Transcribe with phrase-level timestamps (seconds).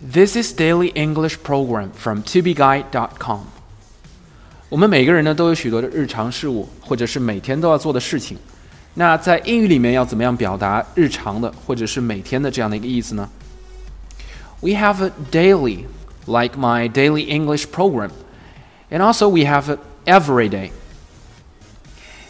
[0.00, 3.40] This is daily English program from tobeguide.com。
[4.68, 8.36] 我们每个人呢都有许多的日常事务，或者是每天都要做的事情。
[8.94, 13.28] 那在英语里面要怎么样表达日常的或者是每天的这样的一个意思呢？
[14.60, 15.84] We have a daily,
[16.26, 18.10] like my daily English program,
[18.90, 20.70] and also we have it every day.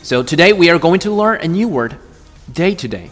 [0.03, 1.97] So today we are going to learn a new word,
[2.53, 3.11] day to day.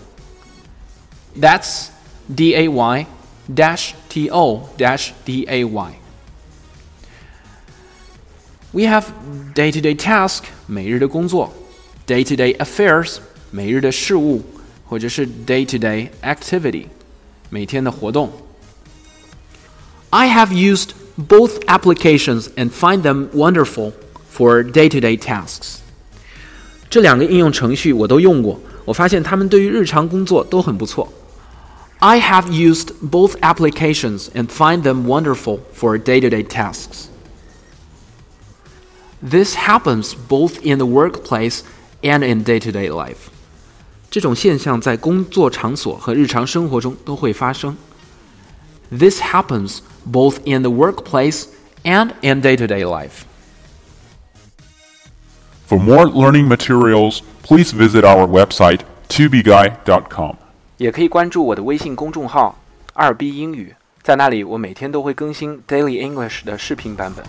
[1.38, 1.88] That's
[2.34, 3.06] D A Y
[3.55, 5.92] dash T O dash D A Y.
[8.73, 9.05] We have
[9.55, 11.52] day to day task 每日的工作，
[12.06, 13.16] day to day affairs
[13.51, 14.42] 每日的事务，
[14.88, 16.87] 或者是 day to day activity
[17.51, 18.33] 每天的活动。
[20.09, 23.92] I have used both applications and find them wonderful
[24.34, 25.77] for day to day tasks.
[26.88, 31.12] 这两个应用程序我都用过，我发现它们对于日常工作都很不错。
[32.00, 37.08] I have used both applications and find them wonderful for day to day tasks.
[39.22, 41.62] This happens both in the workplace
[42.03, 43.31] and in day to day life.
[44.11, 47.77] 这种现象在工作场所和日常生活中都会发生。
[48.91, 51.47] This happens both in the workplace
[51.84, 53.25] and in day to day life.
[55.67, 60.36] For more learning materials, please visit our website, tubeguy.com.
[60.78, 62.56] 也可以关注我的微信公众号
[62.94, 67.25] “二 B 英语”，在那里我每天都会更新 Daily English 的视频版本。